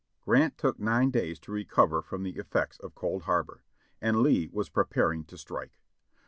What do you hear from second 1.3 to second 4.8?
to recover from the effects of Cold Har bor, and Lee was